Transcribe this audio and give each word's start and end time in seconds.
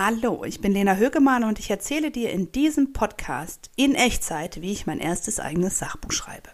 Hallo, 0.00 0.44
ich 0.44 0.60
bin 0.60 0.70
Lena 0.70 0.94
Högemann 0.94 1.42
und 1.42 1.58
ich 1.58 1.70
erzähle 1.70 2.12
dir 2.12 2.30
in 2.30 2.52
diesem 2.52 2.92
Podcast 2.92 3.68
in 3.74 3.96
Echtzeit, 3.96 4.62
wie 4.62 4.70
ich 4.70 4.86
mein 4.86 5.00
erstes 5.00 5.40
eigenes 5.40 5.80
Sachbuch 5.80 6.12
schreibe. 6.12 6.50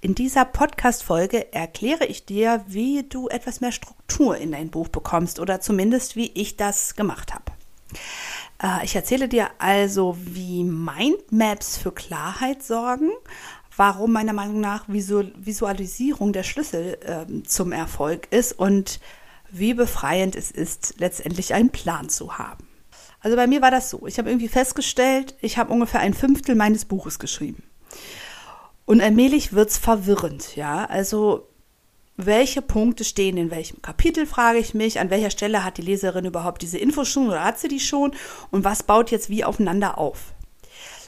In 0.00 0.14
dieser 0.14 0.44
Podcast-Folge 0.44 1.52
erkläre 1.52 2.06
ich 2.06 2.24
dir, 2.24 2.64
wie 2.68 3.02
du 3.02 3.26
etwas 3.26 3.60
mehr 3.60 3.72
Struktur 3.72 4.36
in 4.36 4.52
dein 4.52 4.70
Buch 4.70 4.86
bekommst 4.86 5.40
oder 5.40 5.60
zumindest 5.60 6.14
wie 6.14 6.30
ich 6.34 6.56
das 6.56 6.94
gemacht 6.94 7.34
habe. 7.34 7.46
Äh, 8.62 8.84
ich 8.84 8.94
erzähle 8.94 9.28
dir 9.28 9.48
also, 9.58 10.16
wie 10.20 10.62
Mindmaps 10.62 11.78
für 11.78 11.90
Klarheit 11.90 12.62
sorgen, 12.62 13.10
warum 13.76 14.12
meiner 14.12 14.34
Meinung 14.34 14.60
nach 14.60 14.84
Visualisierung 14.86 16.32
der 16.32 16.44
Schlüssel 16.44 16.96
äh, 17.00 17.42
zum 17.42 17.72
Erfolg 17.72 18.28
ist 18.30 18.52
und 18.52 19.00
wie 19.52 19.74
befreiend 19.74 20.34
es 20.34 20.50
ist, 20.50 20.94
letztendlich 20.98 21.54
einen 21.54 21.70
Plan 21.70 22.08
zu 22.08 22.38
haben. 22.38 22.66
Also 23.20 23.36
bei 23.36 23.46
mir 23.46 23.62
war 23.62 23.70
das 23.70 23.90
so. 23.90 24.06
Ich 24.06 24.18
habe 24.18 24.30
irgendwie 24.30 24.48
festgestellt, 24.48 25.36
ich 25.40 25.58
habe 25.58 25.72
ungefähr 25.72 26.00
ein 26.00 26.14
Fünftel 26.14 26.54
meines 26.54 26.84
Buches 26.84 27.18
geschrieben. 27.18 27.62
Und 28.84 29.00
allmählich 29.00 29.52
wird's 29.52 29.78
verwirrend, 29.78 30.56
ja. 30.56 30.86
Also 30.86 31.46
welche 32.16 32.62
Punkte 32.62 33.04
stehen 33.04 33.36
in 33.36 33.50
welchem 33.50 33.80
Kapitel, 33.80 34.26
frage 34.26 34.58
ich 34.58 34.74
mich. 34.74 34.98
An 34.98 35.10
welcher 35.10 35.30
Stelle 35.30 35.64
hat 35.64 35.78
die 35.78 35.82
Leserin 35.82 36.24
überhaupt 36.24 36.62
diese 36.62 36.78
Infos 36.78 37.08
schon 37.08 37.28
oder 37.28 37.44
hat 37.44 37.58
sie 37.58 37.68
die 37.68 37.80
schon? 37.80 38.12
Und 38.50 38.64
was 38.64 38.82
baut 38.82 39.10
jetzt 39.10 39.30
wie 39.30 39.44
aufeinander 39.44 39.98
auf? 39.98 40.34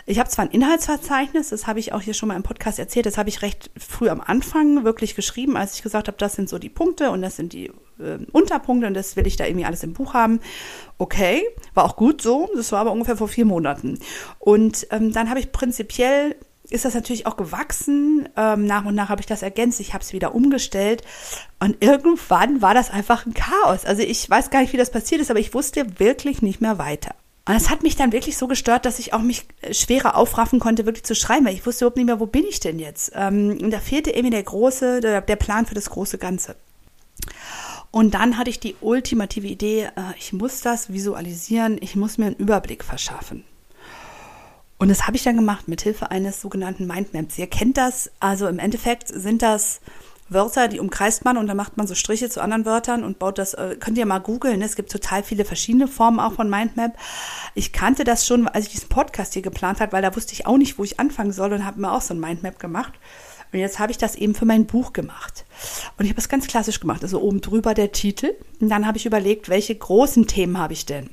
Ich 0.06 0.18
habe 0.18 0.28
zwar 0.28 0.44
ein 0.44 0.50
Inhaltsverzeichnis, 0.50 1.48
das 1.48 1.66
habe 1.66 1.80
ich 1.80 1.94
auch 1.94 2.02
hier 2.02 2.12
schon 2.12 2.28
mal 2.28 2.36
im 2.36 2.42
Podcast 2.42 2.78
erzählt, 2.78 3.06
das 3.06 3.16
habe 3.16 3.30
ich 3.30 3.40
recht 3.40 3.70
früh 3.78 4.10
am 4.10 4.20
Anfang 4.20 4.84
wirklich 4.84 5.14
geschrieben, 5.14 5.56
als 5.56 5.76
ich 5.76 5.82
gesagt 5.82 6.08
habe, 6.08 6.18
das 6.18 6.34
sind 6.34 6.50
so 6.50 6.58
die 6.58 6.68
Punkte 6.68 7.10
und 7.10 7.22
das 7.22 7.36
sind 7.36 7.54
die 7.54 7.72
äh, 7.98 8.18
Unterpunkte 8.32 8.86
und 8.86 8.94
das 8.94 9.16
will 9.16 9.26
ich 9.26 9.36
da 9.36 9.46
irgendwie 9.46 9.66
alles 9.66 9.82
im 9.82 9.92
Buch 9.92 10.14
haben. 10.14 10.40
Okay, 10.98 11.42
war 11.74 11.84
auch 11.84 11.96
gut 11.96 12.22
so, 12.22 12.48
das 12.54 12.72
war 12.72 12.80
aber 12.80 12.92
ungefähr 12.92 13.16
vor 13.16 13.28
vier 13.28 13.44
Monaten. 13.44 13.98
Und 14.38 14.86
ähm, 14.90 15.12
dann 15.12 15.28
habe 15.30 15.40
ich 15.40 15.52
prinzipiell 15.52 16.36
ist 16.70 16.84
das 16.84 16.94
natürlich 16.94 17.26
auch 17.26 17.36
gewachsen. 17.36 18.28
Ähm, 18.36 18.64
nach 18.66 18.84
und 18.84 18.94
nach 18.94 19.10
habe 19.10 19.20
ich 19.20 19.26
das 19.26 19.42
ergänzt, 19.42 19.80
ich 19.80 19.92
habe 19.92 20.02
es 20.02 20.12
wieder 20.12 20.34
umgestellt 20.34 21.02
und 21.60 21.82
irgendwann 21.84 22.62
war 22.62 22.74
das 22.74 22.90
einfach 22.90 23.26
ein 23.26 23.34
Chaos. 23.34 23.84
Also 23.84 24.02
ich 24.02 24.28
weiß 24.28 24.50
gar 24.50 24.60
nicht, 24.60 24.72
wie 24.72 24.78
das 24.78 24.90
passiert 24.90 25.20
ist, 25.20 25.30
aber 25.30 25.40
ich 25.40 25.54
wusste 25.54 25.98
wirklich 25.98 26.42
nicht 26.42 26.60
mehr 26.60 26.78
weiter. 26.78 27.14
Und 27.46 27.54
es 27.54 27.68
hat 27.68 27.82
mich 27.82 27.94
dann 27.94 28.12
wirklich 28.12 28.38
so 28.38 28.48
gestört, 28.48 28.86
dass 28.86 28.98
ich 28.98 29.12
auch 29.12 29.20
mich 29.20 29.46
schwerer 29.70 30.16
aufraffen 30.16 30.60
konnte, 30.60 30.86
wirklich 30.86 31.04
zu 31.04 31.14
schreiben, 31.14 31.44
weil 31.44 31.54
ich 31.54 31.66
wusste 31.66 31.84
überhaupt 31.84 31.98
nicht 31.98 32.06
mehr, 32.06 32.20
wo 32.20 32.26
bin 32.26 32.44
ich 32.48 32.58
denn 32.58 32.78
jetzt? 32.78 33.12
Ähm, 33.14 33.58
und 33.60 33.70
da 33.70 33.80
fehlte 33.80 34.10
irgendwie 34.10 34.30
der 34.30 34.42
große, 34.42 35.00
der, 35.00 35.20
der 35.20 35.36
Plan 35.36 35.66
für 35.66 35.74
das 35.74 35.90
große 35.90 36.16
Ganze. 36.16 36.56
Und 37.94 38.14
dann 38.14 38.38
hatte 38.38 38.50
ich 38.50 38.58
die 38.58 38.74
ultimative 38.80 39.46
Idee, 39.46 39.84
äh, 39.84 40.18
ich 40.18 40.32
muss 40.32 40.62
das 40.62 40.92
visualisieren, 40.92 41.78
ich 41.80 41.94
muss 41.94 42.18
mir 42.18 42.26
einen 42.26 42.34
Überblick 42.34 42.82
verschaffen. 42.82 43.44
Und 44.78 44.88
das 44.88 45.06
habe 45.06 45.16
ich 45.16 45.22
dann 45.22 45.36
gemacht 45.36 45.68
mit 45.68 45.82
Hilfe 45.82 46.10
eines 46.10 46.40
sogenannten 46.40 46.88
Mindmaps. 46.88 47.38
Ihr 47.38 47.46
kennt 47.46 47.76
das, 47.76 48.10
also 48.18 48.48
im 48.48 48.58
Endeffekt 48.58 49.06
sind 49.06 49.42
das 49.42 49.80
Wörter, 50.28 50.66
die 50.66 50.80
umkreist 50.80 51.24
man 51.24 51.36
und 51.36 51.46
dann 51.46 51.56
macht 51.56 51.76
man 51.76 51.86
so 51.86 51.94
Striche 51.94 52.28
zu 52.28 52.42
anderen 52.42 52.64
Wörtern 52.64 53.04
und 53.04 53.20
baut 53.20 53.38
das, 53.38 53.54
äh, 53.54 53.76
könnt 53.78 53.96
ihr 53.96 54.06
mal 54.06 54.18
googeln, 54.18 54.60
es 54.60 54.74
gibt 54.74 54.90
total 54.90 55.22
viele 55.22 55.44
verschiedene 55.44 55.86
Formen 55.86 56.18
auch 56.18 56.32
von 56.32 56.50
Mindmap. 56.50 56.98
Ich 57.54 57.72
kannte 57.72 58.02
das 58.02 58.26
schon, 58.26 58.48
als 58.48 58.66
ich 58.66 58.72
diesen 58.72 58.88
Podcast 58.88 59.34
hier 59.34 59.42
geplant 59.42 59.80
habe, 59.80 59.92
weil 59.92 60.02
da 60.02 60.16
wusste 60.16 60.32
ich 60.32 60.46
auch 60.46 60.58
nicht, 60.58 60.78
wo 60.78 60.82
ich 60.82 60.98
anfangen 60.98 61.30
soll 61.30 61.52
und 61.52 61.64
habe 61.64 61.80
mir 61.80 61.92
auch 61.92 62.02
so 62.02 62.12
ein 62.12 62.18
Mindmap 62.18 62.58
gemacht. 62.58 62.94
Und 63.54 63.60
jetzt 63.60 63.78
habe 63.78 63.92
ich 63.92 63.98
das 63.98 64.16
eben 64.16 64.34
für 64.34 64.46
mein 64.46 64.66
Buch 64.66 64.92
gemacht. 64.92 65.44
Und 65.96 66.04
ich 66.04 66.10
habe 66.10 66.20
es 66.20 66.28
ganz 66.28 66.48
klassisch 66.48 66.80
gemacht. 66.80 67.04
Also 67.04 67.20
oben 67.20 67.40
drüber 67.40 67.72
der 67.72 67.92
Titel. 67.92 68.34
Und 68.60 68.68
dann 68.68 68.84
habe 68.84 68.98
ich 68.98 69.06
überlegt, 69.06 69.48
welche 69.48 69.76
großen 69.76 70.26
Themen 70.26 70.58
habe 70.58 70.72
ich 70.72 70.86
denn? 70.86 71.08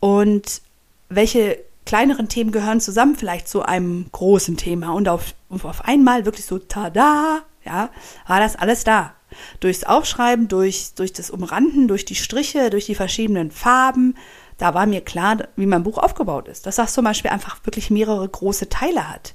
Und 0.00 0.60
welche 1.08 1.58
kleineren 1.86 2.28
Themen 2.28 2.50
gehören 2.50 2.80
zusammen 2.80 3.14
vielleicht 3.14 3.46
zu 3.46 3.62
einem 3.62 4.06
großen 4.10 4.56
Thema. 4.56 4.92
Und 4.92 5.08
auf, 5.08 5.34
auf 5.50 5.84
einmal 5.84 6.24
wirklich 6.24 6.46
so, 6.46 6.58
tada, 6.58 7.42
ja, 7.64 7.90
war 8.26 8.40
das 8.40 8.56
alles 8.56 8.82
da. 8.82 9.14
Durchs 9.60 9.84
Aufschreiben, 9.84 10.48
durch, 10.48 10.94
durch 10.96 11.12
das 11.12 11.30
Umranden, 11.30 11.86
durch 11.86 12.04
die 12.04 12.16
Striche, 12.16 12.70
durch 12.70 12.86
die 12.86 12.96
verschiedenen 12.96 13.52
Farben, 13.52 14.16
da 14.58 14.74
war 14.74 14.84
mir 14.84 15.00
klar, 15.00 15.38
wie 15.54 15.66
mein 15.66 15.84
Buch 15.84 15.96
aufgebaut 15.98 16.48
ist. 16.48 16.66
Dass 16.66 16.74
das 16.74 16.92
zum 16.92 17.04
Beispiel 17.04 17.30
einfach 17.30 17.64
wirklich 17.64 17.88
mehrere 17.88 18.28
große 18.28 18.68
Teile 18.68 19.08
hat. 19.08 19.34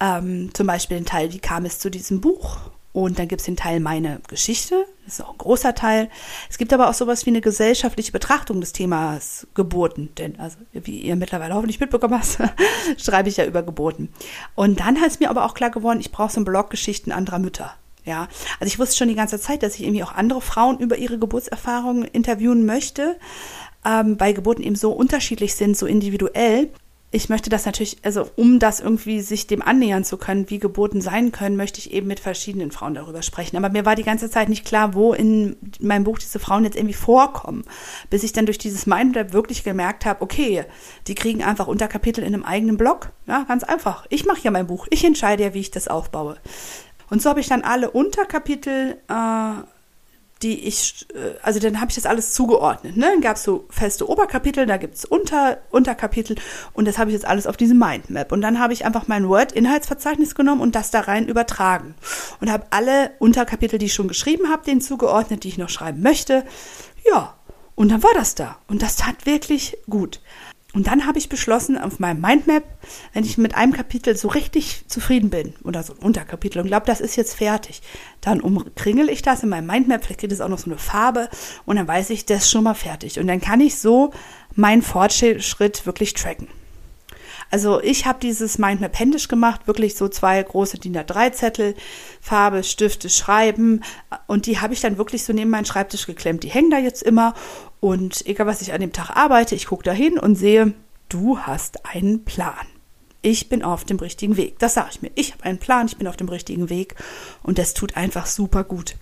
Ähm, 0.00 0.50
zum 0.54 0.66
Beispiel 0.66 0.98
den 0.98 1.06
Teil, 1.06 1.32
wie 1.32 1.38
kam 1.38 1.64
es 1.64 1.78
zu 1.78 1.90
diesem 1.90 2.20
Buch? 2.20 2.58
Und 2.92 3.18
dann 3.18 3.28
gibt 3.28 3.40
es 3.40 3.46
den 3.46 3.56
Teil 3.56 3.80
meine 3.80 4.20
Geschichte, 4.28 4.86
das 5.08 5.20
ist 5.20 5.24
auch 5.24 5.32
ein 5.32 5.38
großer 5.38 5.74
Teil. 5.74 6.10
Es 6.50 6.58
gibt 6.58 6.70
aber 6.74 6.90
auch 6.90 6.94
sowas 6.94 7.24
wie 7.24 7.30
eine 7.30 7.40
gesellschaftliche 7.40 8.12
Betrachtung 8.12 8.60
des 8.60 8.74
Themas 8.74 9.46
Geburten. 9.54 10.14
Denn, 10.16 10.38
also, 10.38 10.58
wie 10.72 11.00
ihr 11.00 11.16
mittlerweile 11.16 11.54
hoffentlich 11.54 11.80
mitbekommen 11.80 12.20
habt, 12.20 12.38
schreibe 13.00 13.30
ich 13.30 13.38
ja 13.38 13.46
über 13.46 13.62
Geburten. 13.62 14.10
Und 14.54 14.80
dann 14.80 14.96
ist 14.96 15.18
mir 15.18 15.30
aber 15.30 15.46
auch 15.46 15.54
klar 15.54 15.70
geworden, 15.70 16.00
ich 16.00 16.12
brauche 16.12 16.30
so 16.30 16.40
ein 16.40 16.44
Blog 16.44 16.68
Geschichten 16.68 17.10
anderer 17.10 17.38
Mütter. 17.38 17.72
Ja, 18.04 18.28
also 18.60 18.66
ich 18.66 18.78
wusste 18.78 18.96
schon 18.96 19.08
die 19.08 19.14
ganze 19.14 19.40
Zeit, 19.40 19.62
dass 19.62 19.76
ich 19.76 19.82
irgendwie 19.82 20.02
auch 20.02 20.12
andere 20.12 20.42
Frauen 20.42 20.78
über 20.78 20.98
ihre 20.98 21.18
Geburtserfahrungen 21.18 22.04
interviewen 22.04 22.66
möchte, 22.66 23.16
ähm, 23.86 24.20
weil 24.20 24.34
Geburten 24.34 24.62
eben 24.62 24.76
so 24.76 24.92
unterschiedlich 24.92 25.54
sind, 25.54 25.76
so 25.76 25.86
individuell 25.86 26.68
ich 27.10 27.30
möchte 27.30 27.48
das 27.48 27.64
natürlich, 27.64 27.96
also 28.02 28.28
um 28.36 28.58
das 28.58 28.80
irgendwie 28.80 29.22
sich 29.22 29.46
dem 29.46 29.62
annähern 29.62 30.04
zu 30.04 30.18
können, 30.18 30.50
wie 30.50 30.58
Geburten 30.58 31.00
sein 31.00 31.32
können, 31.32 31.56
möchte 31.56 31.78
ich 31.78 31.92
eben 31.92 32.06
mit 32.06 32.20
verschiedenen 32.20 32.70
Frauen 32.70 32.94
darüber 32.94 33.22
sprechen. 33.22 33.56
Aber 33.56 33.70
mir 33.70 33.86
war 33.86 33.96
die 33.96 34.02
ganze 34.02 34.28
Zeit 34.28 34.50
nicht 34.50 34.66
klar, 34.66 34.92
wo 34.92 35.14
in 35.14 35.56
meinem 35.80 36.04
Buch 36.04 36.18
diese 36.18 36.38
Frauen 36.38 36.64
jetzt 36.64 36.76
irgendwie 36.76 36.94
vorkommen, 36.94 37.64
bis 38.10 38.24
ich 38.24 38.32
dann 38.32 38.44
durch 38.44 38.58
dieses 38.58 38.84
Mindmap 38.84 39.32
wirklich 39.32 39.64
gemerkt 39.64 40.04
habe, 40.04 40.20
okay, 40.20 40.64
die 41.06 41.14
kriegen 41.14 41.42
einfach 41.42 41.66
Unterkapitel 41.66 42.22
in 42.22 42.34
einem 42.34 42.44
eigenen 42.44 42.76
Blog. 42.76 43.10
Ja, 43.26 43.44
ganz 43.44 43.64
einfach. 43.64 44.04
Ich 44.10 44.26
mache 44.26 44.42
ja 44.42 44.50
mein 44.50 44.66
Buch. 44.66 44.86
Ich 44.90 45.02
entscheide 45.02 45.44
ja, 45.44 45.54
wie 45.54 45.60
ich 45.60 45.70
das 45.70 45.88
aufbaue. 45.88 46.36
Und 47.08 47.22
so 47.22 47.30
habe 47.30 47.40
ich 47.40 47.48
dann 47.48 47.62
alle 47.62 47.90
Unterkapitel 47.90 48.98
äh, 49.08 49.62
die 50.42 50.66
ich, 50.66 51.06
äh, 51.14 51.38
also 51.42 51.58
dann 51.58 51.80
habe 51.80 51.90
ich 51.90 51.96
das 51.96 52.06
alles 52.06 52.32
zugeordnet. 52.32 52.96
Ne? 52.96 53.06
Dann 53.06 53.20
gab 53.20 53.36
es 53.36 53.42
so 53.42 53.66
feste 53.70 54.08
Oberkapitel, 54.08 54.66
da 54.66 54.76
gibt 54.76 54.94
es 54.94 55.04
Unter, 55.04 55.58
Unterkapitel 55.70 56.36
und 56.72 56.86
das 56.86 56.98
habe 56.98 57.10
ich 57.10 57.14
jetzt 57.14 57.26
alles 57.26 57.46
auf 57.46 57.56
diesem 57.56 57.78
Mindmap. 57.78 58.32
Und 58.32 58.40
dann 58.40 58.58
habe 58.60 58.72
ich 58.72 58.84
einfach 58.84 59.08
mein 59.08 59.28
Word-Inhaltsverzeichnis 59.28 60.34
genommen 60.34 60.60
und 60.60 60.74
das 60.74 60.90
da 60.90 61.00
rein 61.00 61.28
übertragen. 61.28 61.94
Und 62.40 62.50
habe 62.50 62.66
alle 62.70 63.12
Unterkapitel, 63.18 63.78
die 63.78 63.86
ich 63.86 63.94
schon 63.94 64.08
geschrieben 64.08 64.48
habe, 64.50 64.64
denen 64.64 64.80
zugeordnet, 64.80 65.44
die 65.44 65.48
ich 65.48 65.58
noch 65.58 65.68
schreiben 65.68 66.02
möchte. 66.02 66.44
Ja, 67.06 67.34
und 67.74 67.90
dann 67.90 68.02
war 68.02 68.14
das 68.14 68.34
da. 68.34 68.58
Und 68.68 68.82
das 68.82 68.96
tat 68.96 69.26
wirklich 69.26 69.76
gut. 69.88 70.20
Und 70.74 70.86
dann 70.86 71.06
habe 71.06 71.18
ich 71.18 71.30
beschlossen, 71.30 71.78
auf 71.78 71.98
meinem 71.98 72.20
Mindmap, 72.20 72.62
wenn 73.14 73.24
ich 73.24 73.38
mit 73.38 73.54
einem 73.54 73.72
Kapitel 73.72 74.16
so 74.16 74.28
richtig 74.28 74.84
zufrieden 74.86 75.30
bin, 75.30 75.54
oder 75.64 75.82
so 75.82 75.94
ein 75.94 75.98
Unterkapitel 75.98 76.60
und 76.60 76.68
glaube, 76.68 76.84
das 76.84 77.00
ist 77.00 77.16
jetzt 77.16 77.34
fertig, 77.34 77.80
dann 78.20 78.42
umkringel 78.42 79.08
ich 79.08 79.22
das 79.22 79.42
in 79.42 79.48
meinem 79.48 79.66
Mindmap, 79.66 80.04
vielleicht 80.04 80.20
kriegt 80.20 80.32
es 80.32 80.42
auch 80.42 80.48
noch 80.48 80.58
so 80.58 80.70
eine 80.70 80.78
Farbe 80.78 81.30
und 81.64 81.76
dann 81.76 81.88
weiß 81.88 82.10
ich, 82.10 82.26
das 82.26 82.44
ist 82.44 82.50
schon 82.50 82.64
mal 82.64 82.74
fertig. 82.74 83.18
Und 83.18 83.28
dann 83.28 83.40
kann 83.40 83.60
ich 83.60 83.78
so 83.78 84.12
meinen 84.54 84.82
Fortschritt 84.82 85.86
wirklich 85.86 86.12
tracken. 86.12 86.48
Also 87.50 87.80
ich 87.82 88.06
habe 88.06 88.18
dieses 88.20 88.58
Mindmap 88.58 88.98
händisch 88.98 89.28
gemacht, 89.28 89.66
wirklich 89.66 89.94
so 89.96 90.08
zwei 90.08 90.42
große 90.42 90.78
DIN 90.78 90.96
A3-Zettel, 90.96 91.74
Farbe, 92.20 92.62
Stifte, 92.62 93.08
Schreiben 93.08 93.82
und 94.26 94.46
die 94.46 94.60
habe 94.60 94.74
ich 94.74 94.80
dann 94.80 94.98
wirklich 94.98 95.24
so 95.24 95.32
neben 95.32 95.50
meinen 95.50 95.64
Schreibtisch 95.64 96.06
geklemmt. 96.06 96.42
Die 96.42 96.50
hängen 96.50 96.70
da 96.70 96.78
jetzt 96.78 97.02
immer 97.02 97.34
und 97.80 98.26
egal 98.26 98.46
was 98.46 98.60
ich 98.60 98.72
an 98.72 98.80
dem 98.80 98.92
Tag 98.92 99.10
arbeite, 99.16 99.54
ich 99.54 99.66
gucke 99.66 99.84
da 99.84 99.92
hin 99.92 100.18
und 100.18 100.34
sehe, 100.34 100.74
du 101.08 101.38
hast 101.38 101.86
einen 101.86 102.24
Plan. 102.24 102.66
Ich 103.20 103.48
bin 103.48 103.64
auf 103.64 103.84
dem 103.84 103.98
richtigen 103.98 104.36
Weg. 104.36 104.58
Das 104.58 104.74
sage 104.74 104.88
ich 104.92 105.02
mir. 105.02 105.10
Ich 105.14 105.32
habe 105.32 105.44
einen 105.44 105.58
Plan, 105.58 105.86
ich 105.86 105.96
bin 105.96 106.06
auf 106.06 106.16
dem 106.16 106.28
richtigen 106.28 106.70
Weg 106.70 106.94
und 107.42 107.58
das 107.58 107.74
tut 107.74 107.96
einfach 107.96 108.26
super 108.26 108.62
gut. 108.62 108.94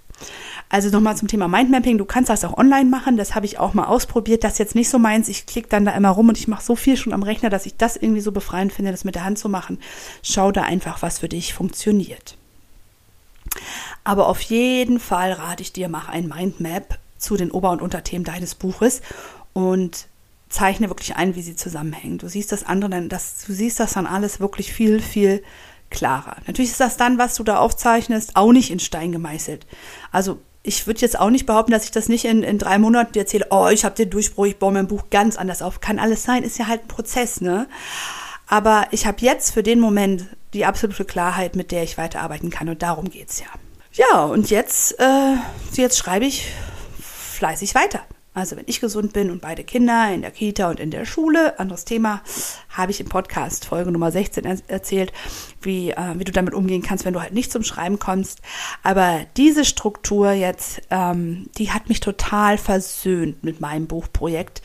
Also 0.69 0.91
nochmal 0.91 1.17
zum 1.17 1.29
Thema 1.29 1.49
Mindmapping. 1.49 1.99
Du 1.99 2.05
kannst 2.05 2.29
das 2.29 2.45
auch 2.45 2.57
online 2.57 2.91
machen. 2.91 3.17
Das 3.17 3.35
habe 3.35 3.47
ich 3.47 3.59
auch 3.59 3.75
mal 3.75 3.85
ausprobiert. 3.85 4.43
Das 4.43 4.55
ist 4.55 4.59
jetzt 4.59 4.75
nicht 4.75 4.89
so 4.89 4.99
meins. 4.99 5.29
Ich 5.29 5.47
klicke 5.47 5.69
dann 5.69 5.85
da 5.85 5.93
immer 5.93 6.11
rum 6.11 6.29
und 6.29 6.39
ich 6.39 6.49
mache 6.49 6.65
so 6.65 6.75
viel 6.75 6.97
schon 6.97 7.13
am 7.13 7.23
Rechner, 7.23 7.51
dass 7.51 7.67
ich 7.67 7.77
das 7.77 7.97
irgendwie 7.97 8.21
so 8.21 8.33
befreiend 8.33 8.73
finde, 8.73 8.91
das 8.91 9.05
mit 9.05 9.15
der 9.15 9.25
Hand 9.25 9.39
zu 9.39 9.49
machen. 9.49 9.79
Schau 10.23 10.51
da 10.53 10.63
einfach, 10.63 11.03
was 11.03 11.21
für 11.21 11.29
dich 11.29 11.55
funktioniert. 11.55 12.37
Aber 14.05 14.29
auf 14.29 14.41
jeden 14.43 14.99
Fall 14.99 15.33
rate 15.33 15.63
ich 15.63 15.73
dir, 15.73 15.89
mach 15.89 16.09
ein 16.09 16.29
Mindmap 16.29 16.99
zu 17.19 17.37
den 17.37 17.51
Ober- 17.51 17.71
und 17.71 17.83
Unterthemen 17.83 18.25
deines 18.25 18.55
Buches 18.55 19.03
und 19.53 20.09
zeichne 20.49 20.89
wirklich 20.89 21.17
ein, 21.17 21.35
wie 21.35 21.43
sie 21.43 21.57
zusammenhängen. 21.57 22.19
Du 22.19 22.29
siehst 22.29 22.53
das 22.53 22.65
andere 22.65 22.91
dann, 22.91 23.09
das, 23.09 23.45
du 23.47 23.53
siehst 23.53 23.81
das 23.81 23.95
dann 23.95 24.07
alles 24.07 24.41
wirklich 24.41 24.73
viel, 24.73 25.01
viel 25.01 25.43
klarer. 25.91 26.37
Natürlich 26.47 26.73
ist 26.73 26.81
das 26.81 26.97
dann, 26.97 27.19
was 27.19 27.35
du 27.35 27.45
da 27.45 27.59
aufzeichnest, 27.59 28.37
auch 28.37 28.53
nicht 28.53 28.71
in 28.71 28.81
Stein 28.81 29.13
gemeißelt. 29.13 29.67
Also 30.13 30.41
ich 30.63 30.87
würde 30.87 31.01
jetzt 31.01 31.19
auch 31.19 31.31
nicht 31.31 31.47
behaupten, 31.47 31.71
dass 31.71 31.85
ich 31.85 31.93
das 31.93 32.09
nicht 32.09 32.25
in, 32.25 32.43
in 32.43 32.59
drei 32.59 32.79
Monaten 32.79 33.17
erzähle, 33.17 33.47
oh, 33.51 33.69
ich 33.69 33.85
habe 33.85 33.95
den 33.95 34.11
Durchbruch, 34.11 34.47
ich 34.47 34.59
baue 34.59 34.73
mein 34.73 34.89
Buch 34.89 35.05
ganz 35.11 35.37
anders 35.37 35.63
auf. 35.63 35.81
Kann 35.81 35.99
alles 35.99 36.25
sein, 36.25 36.43
ist 36.43 36.59
ja 36.59 36.67
halt 36.67 36.83
ein 36.83 36.89
Prozess, 36.89 37.41
ne? 37.41 37.69
Aber 38.49 38.87
ich 38.91 39.07
habe 39.07 39.19
jetzt 39.21 39.53
für 39.53 39.63
den 39.63 39.81
Moment 39.81 40.27
die 40.55 40.65
absolute 40.65 41.05
Klarheit, 41.05 41.57
mit 41.57 41.71
der 41.71 41.83
ich 41.83 41.99
weiterarbeiten 41.99 42.51
kann 42.51 42.69
und 42.69 42.83
darum 42.83 43.11
geht's 43.11 43.41
ja. 43.41 43.47
Ja, 43.93 44.25
und 44.25 44.51
jetzt, 44.51 44.99
äh, 44.99 45.37
jetzt 45.73 45.99
schreibe 45.99 46.27
ich 46.27 46.53
fleißig 47.01 47.75
weiter. 47.75 48.01
Also 48.37 48.55
wenn 48.55 48.65
ich 48.67 48.81
gesund 48.81 49.15
bin 49.15 49.31
und 49.31 49.41
beide 49.41 49.65
Kinder 49.65 50.13
in 50.13 50.21
der 50.21 50.31
Kita 50.31 50.69
und 50.69 50.79
in 50.79 50.91
der 50.91 51.07
Schule, 51.07 51.59
anderes 51.59 51.87
Thema, 51.87 52.21
habe 52.69 52.91
ich 52.91 53.01
im 53.01 53.09
Podcast 53.09 53.65
Folge 53.65 53.91
Nummer 53.91 54.13
16 54.13 54.45
er 54.45 54.59
erzählt, 54.69 55.11
wie, 55.63 55.93
äh, 55.93 56.19
wie 56.19 56.25
du 56.25 56.33
damit 56.33 56.53
umgehen 56.53 56.83
kannst, 56.83 57.07
wenn 57.07 57.15
du 57.15 57.23
halt 57.23 57.33
nicht 57.33 57.51
zum 57.51 57.63
Schreiben 57.63 57.99
kommst. 57.99 58.43
Aber 58.83 59.21
diese 59.39 59.65
Struktur 59.65 60.33
jetzt, 60.33 60.83
ähm, 60.91 61.49
die 61.57 61.71
hat 61.71 61.89
mich 61.89 62.01
total 62.01 62.59
versöhnt 62.59 63.43
mit 63.43 63.63
meinem 63.63 63.87
Buchprojekt. 63.87 64.61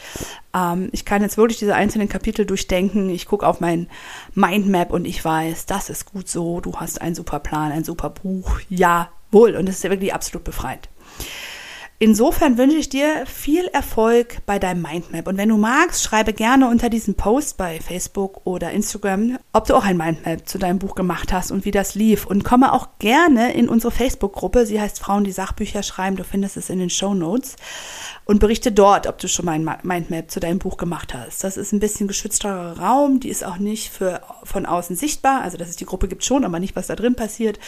Ähm, 0.54 0.90
ich 0.92 1.06
kann 1.06 1.22
jetzt 1.22 1.38
wirklich 1.38 1.60
diese 1.60 1.74
einzelnen 1.76 2.10
Kapitel 2.10 2.46
durchdenken. 2.46 3.10
Ich 3.10 3.26
gucke 3.26 3.48
auf 3.48 3.62
mein 3.62 3.88
Mindmap 4.36 4.92
und 4.92 5.06
ich 5.06 5.24
weiß, 5.24 5.66
das 5.66 5.90
ist 5.90 6.12
gut 6.12 6.28
so. 6.28 6.60
Du 6.60 6.76
hast 6.76 7.00
einen 7.00 7.16
super 7.16 7.40
Plan, 7.40 7.72
ein 7.72 7.86
super 7.86 8.10
Buch. 8.10 8.60
Jawohl. 8.68 9.56
Und 9.56 9.70
es 9.70 9.78
ist 9.78 9.86
ja 9.86 9.92
wirklich 9.92 10.14
absolut 10.14 10.44
befreiend. 10.44 10.90
Insofern 12.04 12.58
wünsche 12.58 12.78
ich 12.78 12.90
dir 12.90 13.28
viel 13.28 13.68
Erfolg 13.74 14.44
bei 14.48 14.58
deinem 14.58 14.82
Mindmap. 14.82 15.28
Und 15.28 15.38
wenn 15.38 15.50
du 15.50 15.58
magst, 15.58 16.02
schreibe 16.02 16.34
gerne 16.34 16.68
unter 16.68 16.90
diesem 16.90 17.14
Post 17.14 17.58
bei 17.58 17.80
Facebook 17.80 18.42
oder 18.44 18.72
Instagram, 18.72 19.38
ob 19.54 19.68
du 19.68 19.76
auch 19.76 19.86
ein 19.86 19.98
Mindmap 19.98 20.50
zu 20.50 20.58
deinem 20.58 20.80
Buch 20.80 20.96
gemacht 20.96 21.32
hast 21.32 21.52
und 21.52 21.64
wie 21.64 21.70
das 21.70 21.94
lief. 21.94 22.26
Und 22.26 22.44
komme 22.44 22.74
auch 22.74 22.88
gerne 22.98 23.54
in 23.54 23.70
unsere 23.70 23.92
Facebook-Gruppe. 23.92 24.66
Sie 24.66 24.82
heißt 24.82 24.98
Frauen, 24.98 25.26
die 25.26 25.32
Sachbücher 25.32 25.84
schreiben. 25.84 26.16
Du 26.16 26.24
findest 26.24 26.58
es 26.58 26.72
in 26.72 26.80
den 26.80 26.90
Show 26.90 27.14
Notes 27.14 27.56
und 28.26 28.40
berichte 28.40 28.72
dort, 28.72 29.08
ob 29.08 29.18
du 29.18 29.28
schon 29.28 29.46
mal 29.46 29.52
ein 29.52 29.78
Mindmap 29.84 30.32
zu 30.32 30.40
deinem 30.40 30.58
Buch 30.58 30.78
gemacht 30.78 31.14
hast. 31.14 31.44
Das 31.44 31.58
ist 31.58 31.74
ein 31.74 31.80
bisschen 31.80 32.08
geschützterer 32.08 32.80
Raum, 32.80 33.20
die 33.20 33.30
ist 33.30 33.44
auch 33.44 33.58
nicht 33.58 33.92
für, 33.92 34.22
von 34.44 34.66
außen 34.66 34.96
sichtbar, 34.96 35.42
also 35.42 35.58
dass 35.58 35.70
es 35.70 35.76
die 35.76 35.86
Gruppe 35.86 36.08
gibt 36.08 36.24
schon, 36.24 36.46
aber 36.46 36.60
nicht, 36.60 36.76
was 36.76 36.88
da 36.88 36.96
drin 36.96 37.16
passiert. 37.16 37.60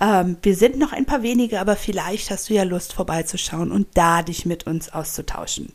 Ähm, 0.00 0.36
wir 0.42 0.54
sind 0.54 0.78
noch 0.78 0.92
ein 0.92 1.06
paar 1.06 1.22
wenige, 1.22 1.60
aber 1.60 1.76
vielleicht 1.76 2.30
hast 2.30 2.50
du 2.50 2.54
ja 2.54 2.64
Lust 2.64 2.92
vorbeizuschauen 2.92 3.71
und 3.72 3.88
da 3.94 4.22
dich 4.22 4.46
mit 4.46 4.66
uns 4.66 4.92
auszutauschen. 4.92 5.72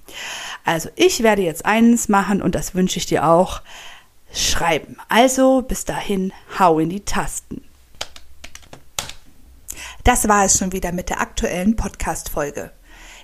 Also 0.63 0.89
ich 0.95 1.23
werde 1.23 1.41
jetzt 1.41 1.65
eins 1.65 2.07
machen 2.09 2.41
und 2.41 2.55
das 2.55 2.75
wünsche 2.75 2.97
ich 2.97 3.05
dir 3.05 3.27
auch. 3.27 3.61
Schreiben. 4.33 4.97
Also 5.09 5.61
bis 5.61 5.85
dahin, 5.85 6.33
hau 6.59 6.79
in 6.79 6.89
die 6.89 7.05
Tasten. 7.05 7.63
Das 10.03 10.27
war 10.27 10.45
es 10.45 10.57
schon 10.57 10.71
wieder 10.71 10.91
mit 10.91 11.09
der 11.09 11.21
aktuellen 11.21 11.75
Podcast-Folge. 11.75 12.71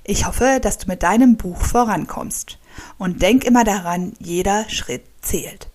Ich 0.03 0.25
hoffe, 0.25 0.59
dass 0.61 0.77
du 0.77 0.87
mit 0.87 1.03
deinem 1.03 1.37
Buch 1.37 1.61
vorankommst. 1.61 2.57
Und 2.97 3.21
denk 3.21 3.43
immer 3.43 3.63
daran, 3.63 4.13
jeder 4.19 4.67
Schritt 4.69 5.03
zählt. 5.21 5.69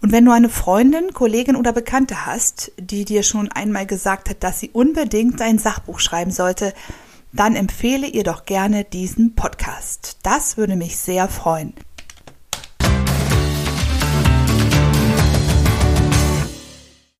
Und 0.00 0.12
wenn 0.12 0.24
du 0.24 0.30
eine 0.30 0.48
Freundin, 0.48 1.12
Kollegin 1.12 1.56
oder 1.56 1.72
Bekannte 1.72 2.24
hast, 2.26 2.72
die 2.78 3.04
dir 3.04 3.22
schon 3.22 3.50
einmal 3.50 3.86
gesagt 3.86 4.30
hat, 4.30 4.42
dass 4.42 4.60
sie 4.60 4.70
unbedingt 4.70 5.42
ein 5.42 5.58
Sachbuch 5.58 5.98
schreiben 6.00 6.30
sollte, 6.30 6.72
dann 7.32 7.56
empfehle 7.56 8.06
ihr 8.06 8.24
doch 8.24 8.44
gerne 8.44 8.84
diesen 8.84 9.34
Podcast. 9.34 10.18
Das 10.22 10.56
würde 10.56 10.76
mich 10.76 10.96
sehr 10.96 11.28
freuen. 11.28 11.74